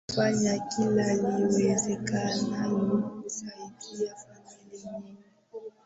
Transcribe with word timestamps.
na 0.01 0.07
kufanya 0.15 0.59
kila 0.59 1.13
liwezekanalo 1.13 2.97
kusaidia 3.21 4.15
familia 4.15 4.99
nyingi 4.99 5.25